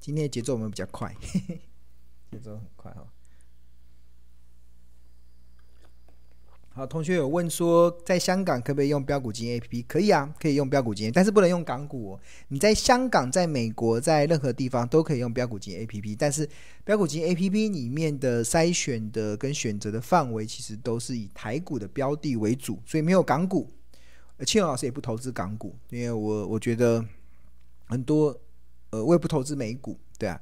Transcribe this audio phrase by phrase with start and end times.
[0.00, 1.14] 今天的节奏我们比较快，
[2.32, 3.06] 节奏很快哈。
[6.72, 9.84] 好，同学有问说，在香港可不可以用标股金 APP？
[9.86, 12.20] 可以啊，可以用标股金，但是不能用港股哦。
[12.48, 16.48] 你在香港、在美国、在任何地方都可以用标股金 APP，但是
[16.84, 23.70] 标股金 APP 里面的筛选的跟选择的范围，其实都是以台股的标的为主，所以没有港股。
[24.46, 27.04] 庆荣老师也不投资港股，因为我我觉得
[27.88, 28.34] 很多，
[28.90, 30.40] 呃，我也不投资美股，对啊。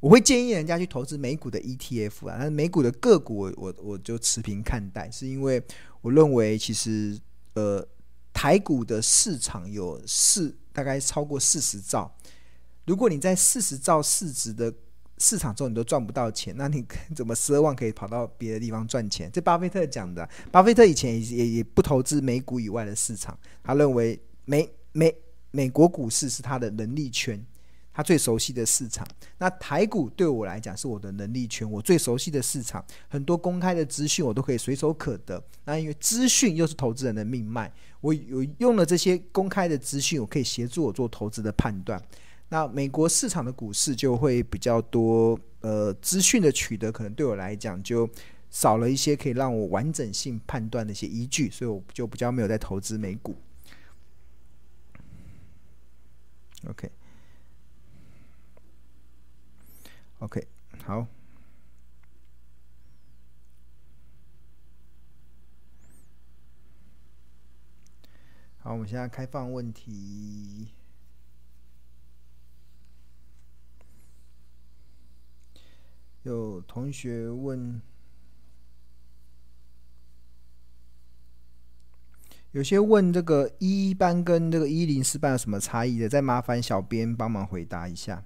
[0.00, 5.62] 我会建议人家去投资美股的 ETF 啊，但是美股的个股我我我就持平看待，是因为
[6.00, 7.20] 我认为其实
[7.52, 7.86] 呃
[8.32, 12.10] 台股的市场有四大概超过四十兆，
[12.86, 14.72] 如果你在四十兆市值的
[15.18, 16.82] 市场中你都赚不到钱，那你
[17.14, 19.30] 怎么奢望可以跑到别的地方赚钱？
[19.30, 25.14] 这巴菲特讲的，巴菲特以前也也也不投资美股以外的市场，他认为美美
[25.50, 27.44] 美国股市是他的能力圈。
[28.00, 29.06] 他最熟悉的市场，
[29.36, 35.42] 那台股对我来讲是我的能力圈，我最熟悉的市场，很多公开的资讯我都可以随手可得。
[35.66, 37.70] 那因为资讯又是投资人的命脉，
[38.00, 42.02] 我有用了这些公开的资讯，我可以协助我做投资的判断。
[42.48, 48.08] 那美国市场的股市就会比较多，呃，资讯的取得可能对我来讲就
[48.48, 53.36] 少了一些可以让我完整性判断的一些依据，所以我就比较没有在投资美股。
[56.66, 56.90] OK。
[60.20, 60.46] OK，
[60.84, 61.06] 好，
[68.58, 70.68] 好，我们现在开放问题。
[76.22, 77.80] 有同学问，
[82.52, 86.10] 有些问这个一班跟这个一零四班有什么差异的？
[86.10, 88.22] 再麻烦小编帮忙回答一下。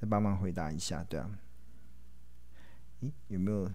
[0.00, 1.30] 再帮忙回答一下，对啊，
[3.02, 3.70] 咦，有没有？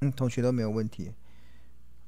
[0.00, 1.12] 嗯，同学都没有问题。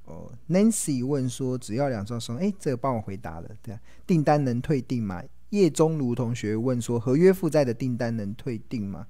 [0.04, 5.22] 哦，Nancy 问说，只要两双双，哎，这个帮我回答了，对啊，订单能退订吗？
[5.50, 9.06] 叶中如同学问说，合约负债的订单能退订吗？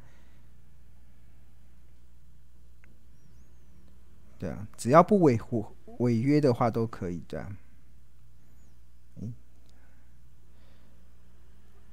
[4.38, 5.64] 对啊，只要不违违
[5.98, 7.56] 违约的话都可以，对啊。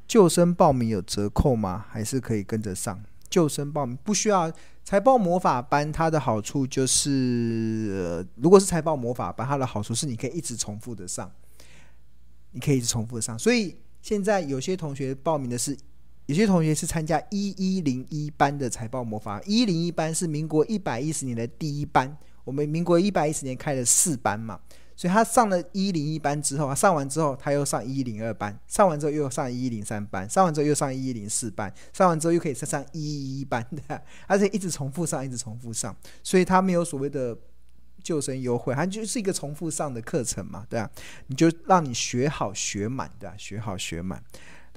[0.08, 1.86] 救生报名有折扣吗？
[1.90, 3.04] 还是可以跟着上？
[3.30, 4.52] 救生报名不需要。
[4.84, 11.32] 财报魔法班它的好处就是，呃，如果是财报魔法班，它的好处是你可以一直重复的上，
[12.52, 13.38] 你可以一直重复的上。
[13.40, 15.76] 所以现在有些同学报名的是，
[16.28, 19.42] 有些同学是参加一一零一班的财报魔法。
[19.48, 24.60] 一零一班是民国一百一十年的第一班，我们民国一百一十年开了四班嘛。
[24.96, 37.38] 所以他上了一零一班之后，他上完之后他又上一零二班，上完之后又上一零三班，上完之后又上一零四班，上完之后又可以再上一一班的，而且一直重复上，一直重复上，所以他没有所谓的
[38.04, 40.90] 救生优惠，它就是一个重复上的课程嘛，对啊，
[41.28, 44.24] 你就让你学好学满，对啊，学好学满。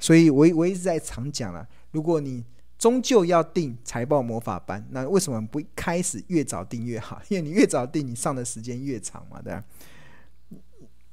[0.01, 2.45] 所以我我一直在常讲了，如果你
[2.79, 7.21] 终究要定财报魔法班，那为什么不开始越早定越好？
[7.29, 9.63] 因为你越早定，你上的时间越长嘛，对啊。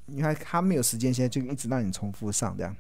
[0.08, 2.76] 你看他没有时间，现在就一直让你重复上这样。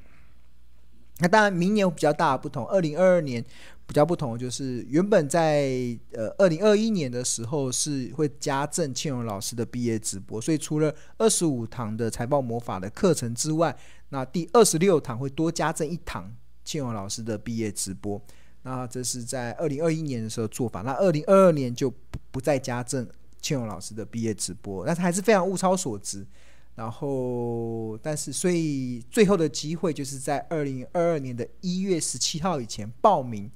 [1.19, 2.67] 那当然，明年比较大的不同。
[2.67, 3.41] 二零二二年
[3.87, 13.73] 比较不同，就是原本在呃二零二一年的时候是会加赠庆荣老师的毕业直播，所以除了二十五堂的财报魔法的课程之外，
[14.09, 16.29] 那第二十六堂会多加赠一堂
[16.65, 18.21] 庆荣老师的毕业直播。
[18.63, 20.81] 那这是在二零二一年的时候做法。
[20.81, 23.07] 那二零二二年就不不再加赠
[23.39, 26.27] 庆荣老师的毕业直播，但是还是非常物超所值。
[26.75, 33.49] 然后，但是，所以最后的机会就是在二零二二年的一月十七号以前报名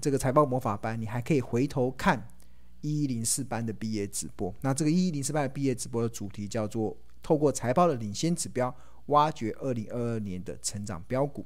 [0.00, 2.26] 这个财报魔法班，你还可以回头看
[2.80, 4.54] 一一零四班的毕业直播。
[4.62, 8.74] 那这个一一零四班的毕业直播的主题叫做“透过财报的领先指标，
[9.06, 11.44] 挖掘二零二二年的成长标股”。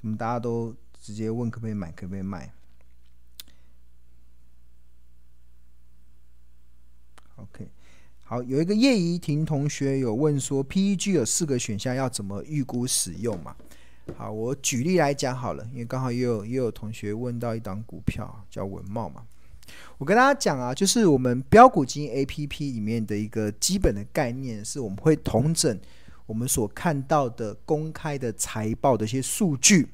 [0.00, 0.74] 怎么大家都？
[1.00, 2.52] 直接问可不可以买，可不可以卖
[7.36, 7.68] ？OK，
[8.24, 13.54] 好，有一个叶怡婷同学有问说，PEG 有四个选项，要怎么预估使用嘛？
[14.16, 19.24] 好，我举例来讲好了，因为刚好也有也有同学问到一档股票叫文茂嘛，
[19.98, 25.78] 我跟大家讲啊，就是我们标股金 APP 里面的一个基本的概念，是我们会同整
[26.26, 29.86] 我们所看到的公开的财报的一些数据。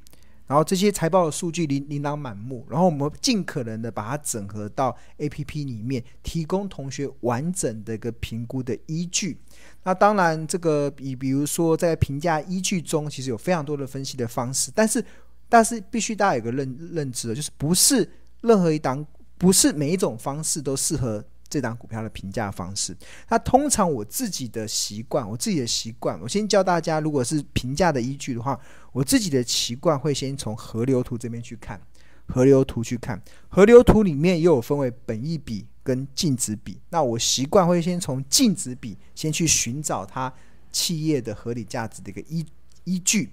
[0.46, 9.38] 然后这些财报的数据琳琳琅满目，然后我们尽可能的把它整合到 APP 里面，提供同学完整的一个评估的依据。
[9.84, 15.04] 那当然，这个比比如说在评价依据中，其实有非常多的分析的方式，但是
[15.48, 18.08] 但是必须大家有个认认知的，就是不是
[18.42, 19.06] 任何一档，
[19.38, 21.24] 不是每一种方式都适合。
[21.54, 22.96] 这档股票的评价方式，
[23.28, 28.58] 那通常我自己的习惯，我自己的习惯，我先教大家，如果是评价的依据的话，
[28.90, 31.80] 我自己的习惯会先从河流图这边去看，
[32.26, 40.34] 河流图去看，河流图里面又有分为本益比跟净值比，那我习惯会先从净值比先去寻找它
[40.72, 42.44] 企业的合理价值的一个依
[42.82, 43.30] 依据，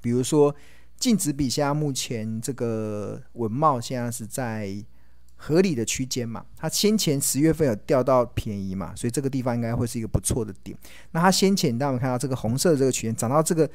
[0.00, 0.52] 比如说
[0.98, 4.84] 净值比，现在目前这个文茂现在是在。
[5.42, 10.76] 合理的区间嘛，它先前十月份有掉到便宜嘛，所以这个地方应该会是一个不错的点。
[11.12, 13.68] 那它先前，大家有看到这个红色的这个区间涨到这个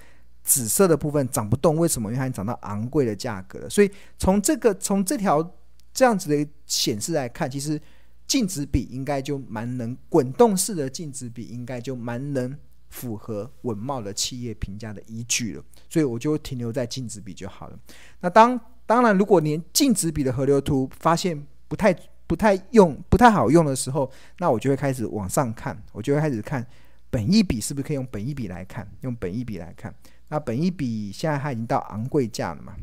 [0.43, 2.13] 紫色的部分涨不动，为什么？
[2.13, 3.67] 因为它涨到昂贵的价格了。
[3.67, 3.89] 所以
[4.19, 5.55] 从这个从这条
[5.91, 7.81] 这样子的显示来看，其实
[8.27, 12.55] 净值比应该就蛮能滚动式的净值比应该就蛮能
[12.89, 15.63] 符合稳懋的企业评价的依据了。
[15.89, 17.79] 所以我就停留在净值比就好了。
[18.19, 21.43] 那当当然，如果连净值比的河流图发现
[21.75, 21.93] 不太
[22.25, 26.65] 不太用不太好用的时候，那我就会开始往上看，我就会开始看
[27.09, 29.93] 本一比是不是可以用本一比来看，用本一比来看。
[30.29, 32.73] 那本一比现在它已经到昂贵价了嘛？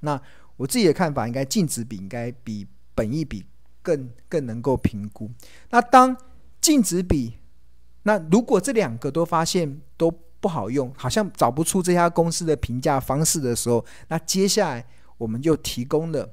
[0.00, 0.20] 那
[0.56, 2.66] 我自己的看法，应该净值比应该比
[2.96, 3.44] 本一比
[3.82, 5.30] 更更能够评估。
[5.70, 6.16] 那当
[6.60, 7.38] 净值比，
[8.02, 14.84] 那如果这两个都发现都不好用，好像找不出这家公司的评价方式的时候，那接下来
[15.16, 16.28] 我们就提供了。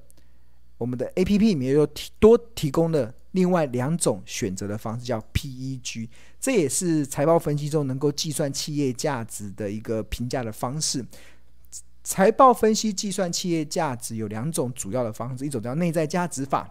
[0.80, 6.08] 我们的 APP 里面又提多提供了另外两种选择的方式，叫 PEG，
[6.40, 11.06] 这也是财报分析中能够计算企业价值的一个评价的方式。
[12.02, 16.68] 财报分析计算企业价值有两种主要的方式，一种叫内在价值法，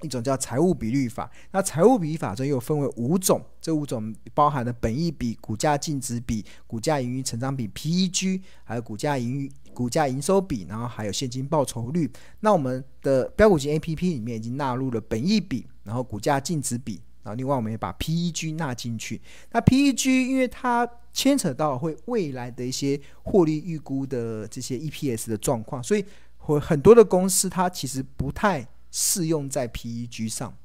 [0.00, 1.30] 一种叫财务比率法。
[1.50, 9.50] 那财务比率法中又分为五种，这五种包含了本益比、股价净值比、股价盈余成长比 （PEG），还有股价盈余。
[9.74, 12.10] 股价营收比，然后还有现金报酬率。
[12.40, 19.20] 那我们的标股型 APP 里面已经纳入了本益比，然后股价净值比，然后另外我们也把 PEG 纳进去。
[19.50, 26.04] 那 PEG 因为它牵扯到会未来的一些获利预估的这些 EPS 的状况，所以
[26.38, 30.56] 很多的公司它其实不太适用在 PEG 上。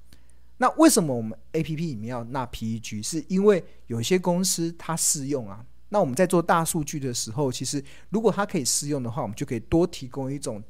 [0.57, 3.01] 那为什么我们 APP 里面要纳 PEG？
[3.01, 5.65] 是因为有些公司它适用啊。
[5.89, 10.63] 那我们在做大数据的时候，其实如果它可以适用的话，我们就可以多提供一种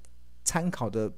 [0.45, 1.12] 参考的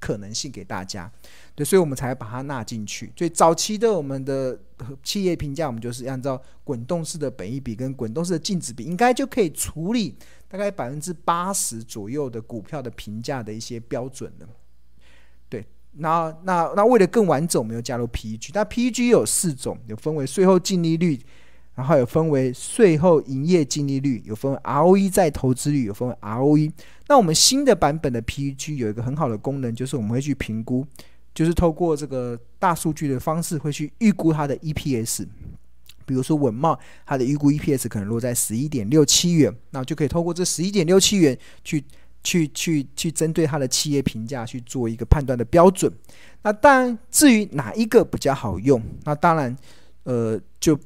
[0.00, 1.10] 可能性给大家。
[1.54, 3.12] 对，所以我们才把它纳进去。
[3.16, 4.58] 所以早期的我们的
[5.04, 10.18] 企业评价，我们就是按照滚动式的本益比跟滚动式的净值比，应该就可以处理
[10.48, 14.48] 大概百分之八十左右的股票的评价的一些标准了。
[15.48, 18.50] 对，那那那为了更完整，我们又加入 PEG。
[18.52, 21.20] 那 PEG 有四种，有分为税后净利率。
[21.74, 26.70] 然后有分为税后营业净利率，有分为 ROE 再投资率，有分为 ROE。
[27.08, 30.86] 那我们新的版本的 PEG 有一个很好的功能，就是我们会去评估，
[31.34, 35.26] 就是透过这个大数据的方式，会去预估它的 EPS。
[36.06, 41.82] 比如说稳懋，它的预估 EPS 可能落在十一点六七元，那就可以透过这十一点六七元去
[42.22, 45.92] 去去去针对它的企业评价去做一个判断的标准。
[46.42, 49.56] 那当然，至于哪一个比较好用，那当然，
[50.04, 50.78] 呃，就。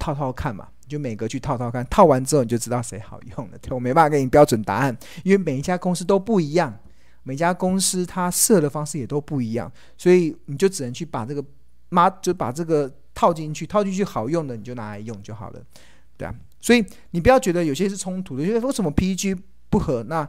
[0.00, 3.58] 套套看嘛，就每个去套套看，套完之后你就知道谁好用了。
[3.68, 6.76] 我没办法给你标准答案，因为每一家公司都不一样，
[7.22, 11.44] 每家公司它设的方式也都不一样，所以你就只能去把这个
[11.90, 15.62] 妈就把这个套进去，套进去好用的你就拿来用就好了，
[16.16, 16.34] 对啊。
[16.60, 19.38] 所以你不要觉得有些是冲突的，因为为什么 PEG
[19.68, 20.02] 不合？
[20.04, 20.28] 那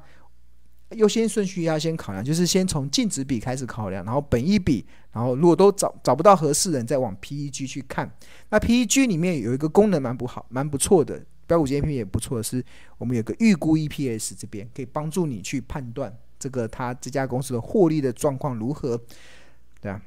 [0.91, 8.09] 优先顺序要先考量，就是先从净值比开始考量，然后本益比，然后如果都找找不到合适人，再往 PEG 去看。
[8.49, 12.63] 那 PEG 里面有一个功能蛮不好，蛮不错的，标股金 APP 也不错的是，
[12.97, 18.99] 我们有个预估 EPS 这边可以帮助你去判断这个它这家公司的获利的状况如何，
[19.81, 20.01] 对啊。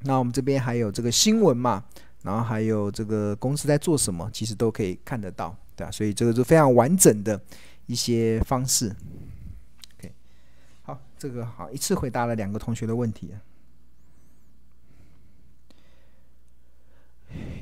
[0.00, 1.84] 那我们这边还有这个新闻嘛，
[2.22, 5.90] 然后还有这个公司在做什么，其实都可以看得到，对啊。
[5.90, 7.38] 所以这个是非常完整的
[7.84, 8.86] 一些方式。
[9.98, 10.10] OK，
[10.80, 13.34] 好这个好，一次回答了两个同学的问题。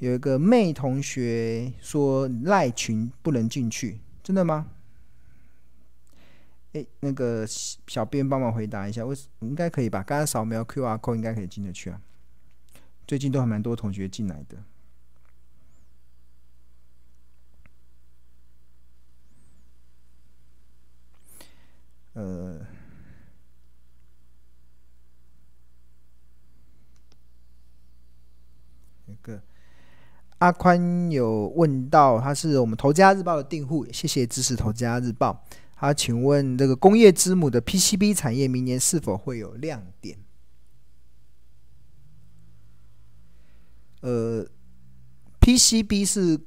[0.00, 4.70] 有一个妹同学说赖群不能进去，真的吗？
[6.74, 10.02] 哎，那个小编帮忙回答一下，为应该可以吧？
[10.02, 12.00] 刚刚扫描 QR code 应该可以进得去啊。
[13.06, 14.58] 最近都还蛮多同学进来的。
[22.12, 22.66] 呃
[30.38, 35.44] 阿宽有问到，他是我们头家日报的订户，谢谢支持头家日报。
[35.74, 40.16] 他请问这个工业之母的 PCB 产业明年是否会有亮点？
[44.00, 44.46] 呃
[45.40, 46.38] ，PCB 是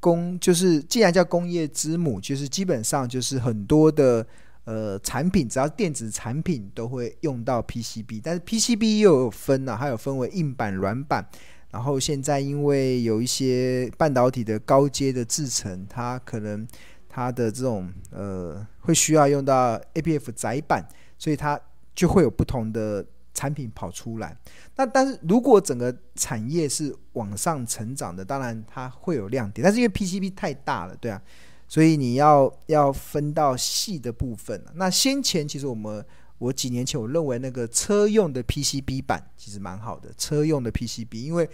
[0.00, 4.26] 工，就是既然叫工业之母，就是基本上就是很多的
[4.64, 8.20] 呃产品，只要电子产品都会用到 PCB。
[8.22, 11.28] 但是 PCB 又有分啊，它有分为硬板、软板。
[11.76, 16.66] 然后现在因为有一些半导体的高阶的制程，它可能
[17.06, 21.60] 它的这种呃会需要用到 ABF 载板，所以它
[21.94, 23.04] 就会有不同的。
[23.36, 24.34] 产品跑出来，
[24.76, 29.62] 那但是如果整个产业是往上成长的，当然它会有亮点。
[29.62, 31.20] 但是因为 PCB 太大了，对啊，
[31.68, 34.64] 所以你要要分到细的部分。
[34.76, 36.02] 那先前其实我们
[36.38, 41.48] 我几年前我认为那个车用的 PCB 板其实蛮好的，车用的 PCB，因为。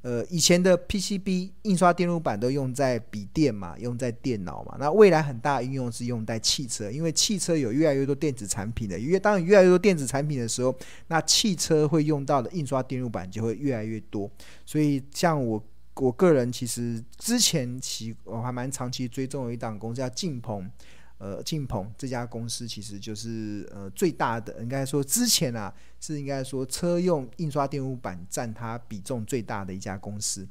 [0.00, 4.76] 呃，以前的 PCB 印刷电路板都用在笔电嘛，用在电脑嘛。
[4.78, 10.74] 那未来很大应用是用在汽车，因为汽车有越来越多电子产品的，越当你越来越多电子产品的时候，
[11.08, 14.30] 那汽车会用到的印刷电路板就会越来越多。
[14.64, 15.60] 所以，像我
[15.96, 20.70] 我个人其实之前其我还蛮长期追踪有一档公司叫晋鹏。
[21.18, 30.46] 呃，晋鹏这家公司其实就是呃最大的，应该说之前啊是应该说车用印刷电路板占它比重最大的一家公司。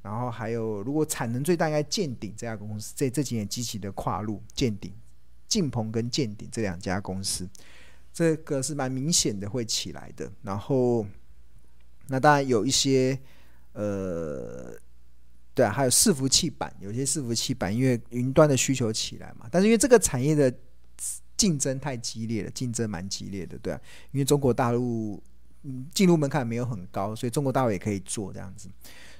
[0.00, 4.90] 然后还有如果产能最大应该健鼎这家公司，这这几年积极的跨入健鼎、
[5.46, 7.46] 晋鹏跟健鼎这两家公司，
[8.12, 10.32] 这个是蛮明显的会起来的。
[10.42, 11.06] 然后
[12.06, 13.18] 那当然有一些
[13.74, 14.74] 呃。
[15.56, 20.52] 对啊，还有伺服器板，有些伺服器板因为云端的需求起来嘛，但是因为这个产业的
[21.34, 23.80] 竞争太激烈了，竞争蛮激烈的，对啊，
[24.12, 25.18] 因为中国大陆
[25.62, 28.68] 嗯进入门槛没有很高，所以中国大陆也可以做这样子，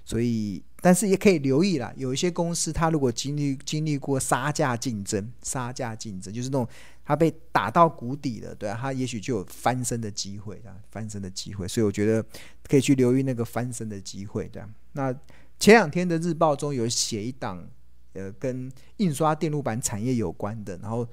[0.05, 6.69] 所以但是也可以留意啦，有一些公司它如果经历经历过杀价竞争，杀价竞争就是那种
[7.02, 12.23] 它被打到谷底了，对啊，它也许就有翻身的机会，啊，翻身的机会，所以我觉得
[12.64, 15.19] 可以去留意那个翻身的机会，对啊，那。
[15.58, 17.66] 前两天的日报中有写一档，
[18.12, 21.06] 呃，跟印刷电路板产业有关的，然后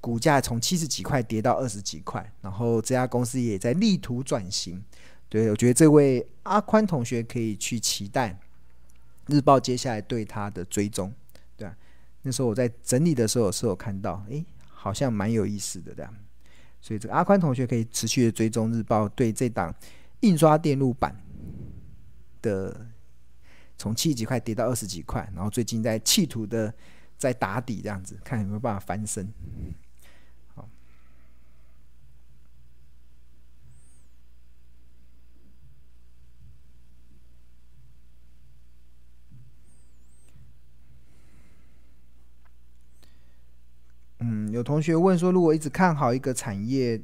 [0.00, 4.82] 股价从七十几块跌到二十几块，然后这家公司也在力图转型。
[5.28, 8.38] 对，我觉得这位阿宽同学可以去期待
[9.26, 11.12] 日报接下来对他的追踪。
[11.56, 11.76] 对啊，
[12.22, 16.14] 那时候我在整理的时候是有看到，诶，好像蛮有意思的这样。
[16.80, 19.74] 所以这个阿宽同学可以持续的追踪日报对这档
[20.20, 21.14] 印刷电路板
[22.40, 22.86] 的。
[23.76, 26.72] 从七几块跌到二十几块，然后最近在企图的
[27.18, 29.32] 在打底，这样子看有没有办法翻身。
[44.20, 46.98] 嗯，有同学问说，如果一直看好一个产业，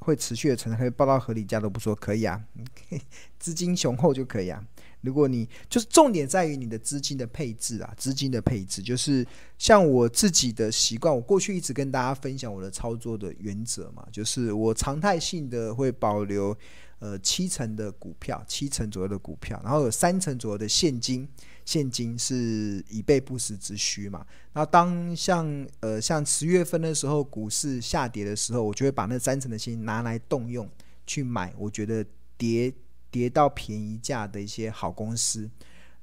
[0.00, 2.44] 会持续的成长，可以报到合理价都不说，可以啊，
[3.38, 4.66] 资金雄厚就可以啊。
[5.02, 9.24] 如果你就是重点在于你的资金的配置啊，资金的配置就是
[9.56, 16.56] 像我自己的习惯，我过去一直跟大家分享我的操作的原则嘛，就是我常态性的会保留
[16.98, 21.28] 呃七成的股票，七成左右的股票，然后有三成左右的现金，
[21.64, 24.26] 现金是以备不时之需嘛。
[24.52, 30.68] 然后当像呃像十月份的时候股市下跌的时候，我就会把那三成的现金拿来动用
[31.06, 32.04] 去买，我觉得
[32.36, 32.74] 跌。
[33.10, 35.48] 跌到便宜价的一些好公司，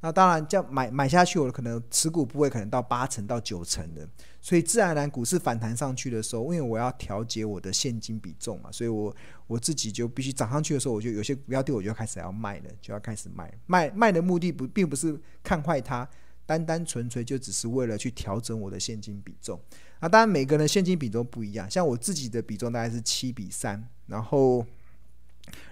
[0.01, 4.07] 那当然这样买买下去，我可能持股部位可能到八成到九成的，
[4.41, 9.15] 所以自然而然股市反弹上去的时候，因为我要调节我的现金比重嘛，所以我
[9.47, 16.07] 我自己就必须涨上去的时候，我就有些股票对我就开始要卖了，就要开始卖卖卖的目的不并不是看坏它，
[16.45, 19.59] 单单纯粹就只是为了去调整我的现金比重。
[19.99, 24.65] 那当然每个人现金比重不一样，像我自己的比重大概是七比三，然后。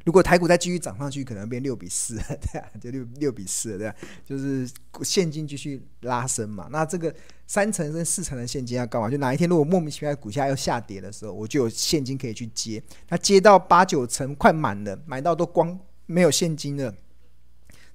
[0.05, 2.15] 如果台股再继续涨上去，可能变六比四，
[2.51, 4.69] 对啊，就六六比四，对啊，就是
[5.01, 6.67] 现金继续拉升嘛。
[6.71, 7.13] 那这个
[7.47, 9.09] 三成跟四成的现金要干嘛？
[9.09, 12.81] 就哪一天如果莫名其妙股价要下跌的时候，我就有现金可以去接。
[13.09, 16.93] 那接到八九成快满了，买到都光没有现金了。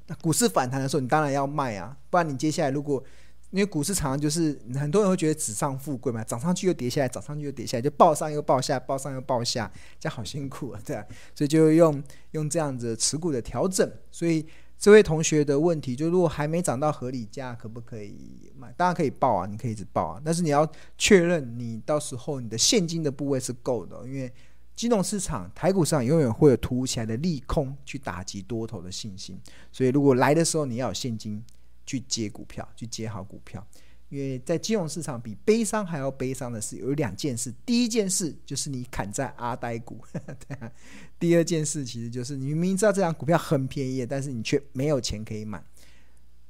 [0.06, 3.02] 那股市反弹的时候，你当然要卖啊，不然你接下来如果。
[3.50, 12.02] 因为股市常常就是很多人会觉得纸上富贵嘛，涨上去又跌下来，涨上去又跌下来，就抱上又抱下，抱上又抱下，这样好辛苦啊，对啊，所以就用
[12.32, 13.90] 用这样子持股的调整。
[14.10, 14.46] 所以
[14.78, 18.72] 这位同学的问题，就如果还没涨到合理价，可不可以买？
[18.76, 24.30] 当然可以报啊，你可以一直报啊，但是你要确认你到时候你的现金的部位是够的，因为
[24.76, 29.40] 金融市场、台股上永远会有突如其来的利空去打击多头的信心，
[29.72, 31.42] 所以如果来的时候你要有现金
[31.88, 33.66] 去接股票，去接好股票。
[34.10, 37.52] 因为在金融市场，比悲伤还要悲伤的是有两件事。
[37.66, 40.72] 第一件事就是你砍在阿呆股， 对啊。
[41.18, 45.62] 第二件事其实就是你明明知道这张股票很便宜，但是你却没有钱可以买。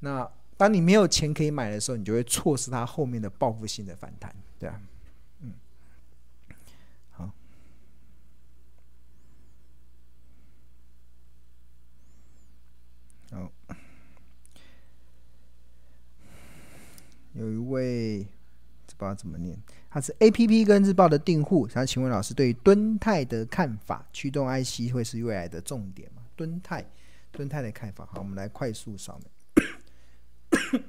[0.01, 4.81] 那当你没有钱可以买的时候，你就会错失它后面的报复性的反弹，对啊。
[5.41, 5.53] 嗯，
[7.11, 7.33] 好，
[13.33, 13.53] 好。
[17.35, 19.59] 有一位不知道怎么念，
[19.91, 26.23] 它是 A P P 跟日报的订户，想请问老师对于敦泰的看法，驱动 I C 会是未来的重点吗？
[26.37, 26.85] 敦泰，
[27.33, 29.31] 敦泰的看法，好，我们来快速扫描。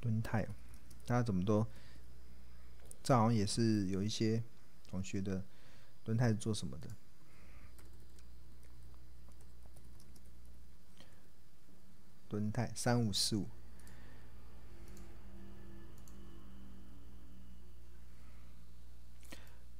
[0.00, 0.44] 敦泰，
[1.06, 1.66] 大家怎么都，
[3.02, 4.42] 这好像也是有一些
[4.88, 5.44] 同学的，
[6.02, 6.88] 敦泰是做什么的？
[12.28, 13.48] 敦泰三五四五，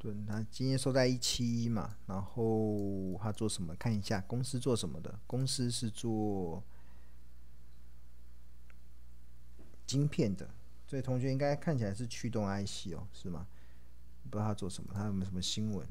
[0.03, 3.77] 对，那今天收在一七一嘛，然后他做什么？
[3.77, 5.21] 看一下公司做什么的？
[5.27, 6.65] 公司是做
[9.87, 10.49] 晶片的，
[10.87, 13.47] 所以同学应该看起来是驱动 IC 哦，是吗？
[14.31, 15.87] 不知道他做什么，他有没有什么新闻？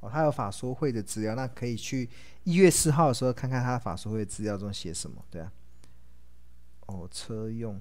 [0.00, 2.08] 哦，他有法说会的资料，那可以去
[2.44, 5.52] 一月四号的时候看看他法说会资料中写什么，对啊。
[6.86, 7.78] 哦，车用，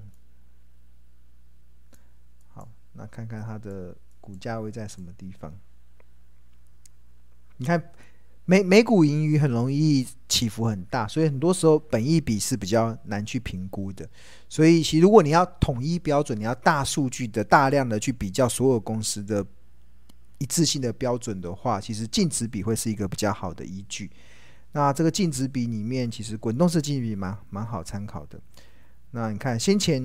[2.94, 5.54] 那看看它的股价位在什么地方？
[7.58, 7.92] 你看，
[8.46, 14.10] 美美股盈余很容易起伏很大，所以很多时候本益比是比较难去评估的。
[14.50, 19.46] 所以，其实如果你要统一标准，你要大数据的大量的去比较所有公司的。
[20.38, 24.10] 一致性的标准的话，其实净值比会是一个比较好的依据。
[24.72, 28.42] 那这个净值比里面，其实滚动式净值比蛮蛮好参考的。
[29.12, 30.02] 那你看先前，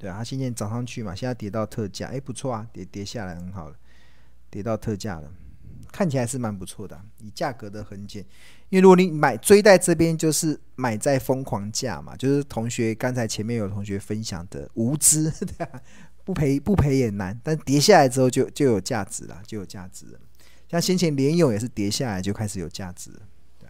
[0.00, 3.76] 对啊，它先前涨上去嘛，现在跌到特价，哎，不错啊，跌跌下来很好了，
[4.48, 5.30] 跌到特价了，
[5.92, 6.98] 看起来是蛮不错的。
[7.18, 8.24] 以价格的横减，
[8.70, 15.82] 因为如果你买追在这边，就是买在疯狂价嘛，就是同学刚才前面有同学分享的无知， 对啊。
[16.22, 20.20] 不赔不赔也难，但跌下来之后就就有价值了，就有价值了。
[20.68, 23.20] 像先前联咏也是跌下来就开始有价值了，
[23.58, 23.68] 对。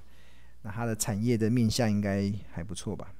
[0.62, 3.10] 那它的产业的面向应该还不错吧？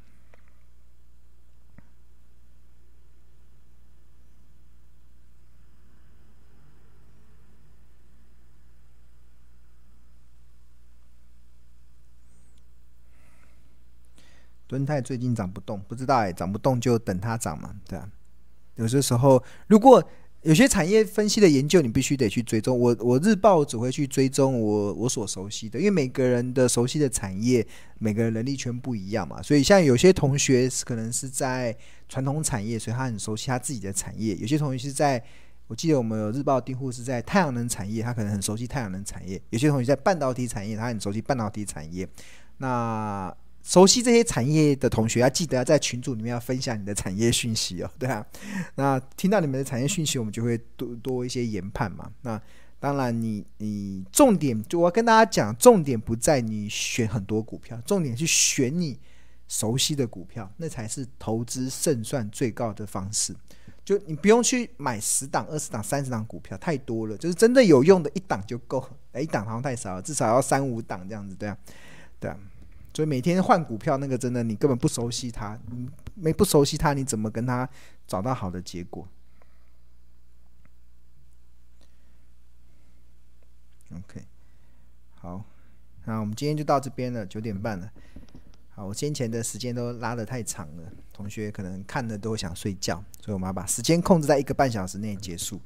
[14.71, 18.09] 敦泰最近涨不动，不知道哎，涨不动就等它涨嘛，对啊。
[18.77, 20.01] 有些时候，如果
[20.43, 22.79] 有些产业分析的研究，你必须得去追踪。
[22.79, 27.67] 我我日报只会去追踪我我所熟悉的，因为每个人的熟悉的产业，
[27.99, 29.43] 每个人能力圈不一样嘛。
[29.43, 31.77] 所以像有些同学可能是在
[32.09, 35.21] 传统产业，所以他很熟悉他自己的产业；有些同学是在，
[35.67, 42.09] 我记得我们有日报订户是在太阳能产业，他可能很熟悉太阳能产业；有些同学在半导体产业，他很熟悉半导体产业。
[42.59, 48.25] 那熟悉这些产业的同学要记得要在群组里面要分享你的产业讯息哦，对啊。
[48.75, 52.11] 那听到你们的产业讯息，我们就会多多一些研判嘛。
[52.23, 52.41] 那
[52.79, 58.99] 当然你，你重点就我要跟大家讲，重点不在你选很多股票，重点是选你
[59.47, 63.37] 熟悉的股票，那才是投资胜算最高的方式。
[63.85, 68.83] 就你不用去买十档、二十档、三十档股票，太多了，就是真的有用的一档就够。
[69.13, 71.59] 哎，一档好像太少了，至少要三五档这样子，对啊，
[72.19, 72.37] 对啊。
[72.93, 77.69] 所以每天换股票，那个真的你根本不熟悉它，你没不熟悉它，你怎么跟它
[78.07, 79.09] 找到好的结果
[83.95, 84.25] ？OK，
[85.15, 85.45] 好，
[86.05, 87.91] 那我们今天就到这边了，九点半了。
[88.71, 95.61] 好，我先前的时间都拉得太长了，同学可能看了都想睡觉，所以我们要把时间控制在一个半小时内结束。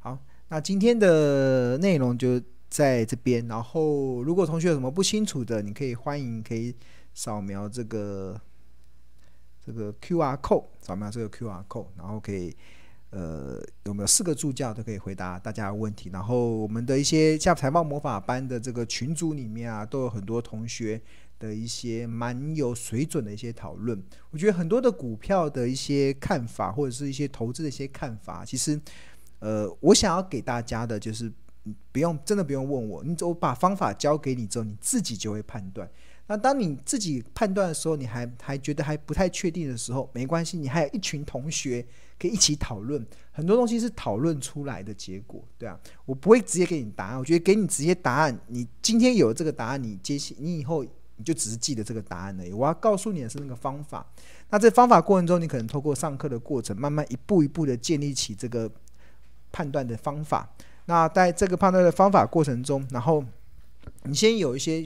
[0.00, 0.18] 好，
[0.48, 2.42] 那今天的内容就。
[2.68, 6.74] 在这边，然后如果同学有什么不清楚的，你可以欢迎可以
[7.14, 8.38] 扫描这个
[9.64, 12.54] 这个 QR code，扫描这个 QR code，然后可以
[13.10, 16.10] 呃有没有四个助教都可以回答大家的问题。
[16.12, 21.00] 然后我们的一些像财报魔法班的这个群组里面啊，都有很多同学
[21.38, 24.00] 的一些蛮有水准的一些讨论。
[24.30, 28.78] 我觉得很多的股票的一些看法，或者是一些投资的一些看法，其实
[29.38, 31.32] 呃，我想要给大家的就是。
[31.92, 35.88] 不用，真的不用问我，你我把方法教给你之后，你自己就会判断。
[36.30, 41.82] 那当你自己判断的时候，你还还觉得还不太确定的时候，没关系，你还有一群同学
[42.18, 43.04] 可以一起讨论。
[43.32, 50.84] 很多东西是讨论出来的结果，对啊，我不会直接给你答案，我觉得给你直接答案，你今天有这个答案，你接你以后
[51.16, 52.52] 你就只是记得这个答案而已。
[52.52, 54.06] 我要告诉你的是那个方法。
[54.50, 58.70] 那这方法过程中，你可能透过上课的过程，慢慢一步一步的建立起这个
[59.50, 60.46] 判断的方法。
[60.88, 63.22] 那在这个判断的方法过程中，然后
[64.04, 64.82] 你先有一些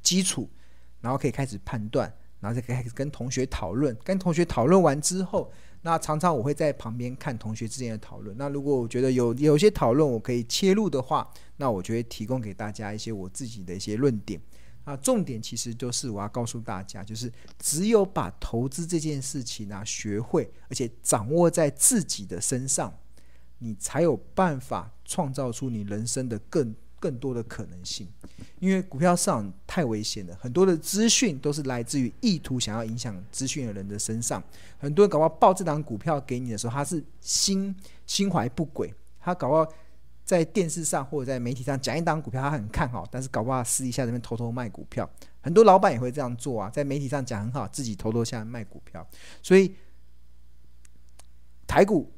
[0.00, 0.48] 基础，
[1.00, 3.96] 然后可以开始判断，然后再开始跟同学讨论。
[4.04, 5.50] 跟同学讨论完之后，
[5.80, 8.36] 那常常我会在旁边看同学之间的讨论。
[8.38, 14.40] 那如果我觉得有有些讨论我可以切入的话，那我就会提供给大家一些我自己的一些论点。
[14.84, 22.96] 啊，重点其实都是我要告诉大家，就是只有把投资这件事情呢、学会，而且掌握在自己的身上，
[23.58, 28.08] 你才有办法创造出你人生的更更多的可能性。
[28.58, 34.42] 因为股票市场太危险了，很多的资讯都是来自于意图想要影响资讯的人的身上。
[34.78, 37.74] 很多人搞不好报这档股票给你的时候，他是心
[38.06, 39.66] 心怀不轨，他搞不好。
[40.24, 45.08] 在电视上或者在媒体上讲一档股票，他很看好，但是搞不好私底下这边偷偷卖股票。
[45.40, 49.04] 很多老板也会这样做啊，在媒体上讲很好，自己偷偷下来卖股票。
[49.42, 49.74] 所以
[51.66, 52.08] 台股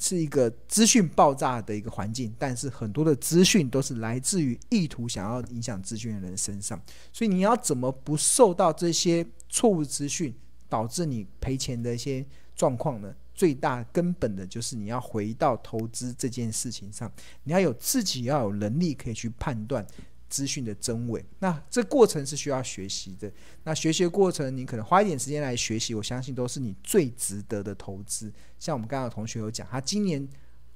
[0.00, 6.80] 是一个资讯爆炸的一个环境，但是很多的资讯都是来自于意图想要影响资讯的人身上。
[7.12, 10.34] 所以你要怎么不受到这些错误资讯
[10.70, 12.24] 导致你赔钱的一些
[12.56, 13.14] 状况呢？
[13.34, 17.10] 最大根本的就是你要回到投资这件事情上，
[17.44, 19.86] 你要有自己要有能力可以去判断
[20.30, 21.22] 资讯的真伪。
[21.40, 23.30] 那这过程是需要学习的。
[23.64, 28.32] 那学习的过程，你可能花一点时间来学习，我相信都是你最值得的投资。
[28.58, 30.26] 像我们刚刚同学有讲，他今年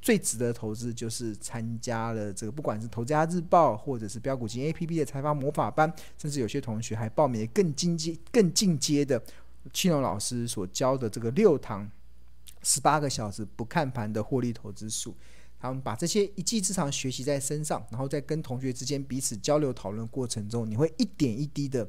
[0.03, 9.23] 最值得投资就是参加了这个，不管是投资家日报或者是标股金 A P P 的财报魔法班，甚至有些同学还报名更进阶、更进阶的
[9.73, 11.91] 庆隆老师所教的这个六堂。
[12.67, 15.15] 十八个小时不看盘的获利投资术，
[15.65, 21.89] 他们把这些一技之长学习在身上，然后在跟同学之间彼此交流讨论过程中，你会一点一滴的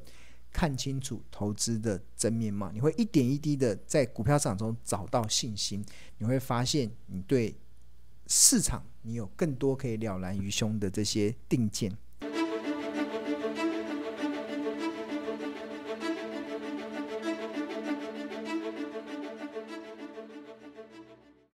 [0.49, 5.83] 看清楚投资的真面目，你会一点一滴的在股票市场中找到信心，
[6.19, 7.53] 你会发现你对
[8.27, 11.91] 市场你有更多可以了然于胸的这些定见。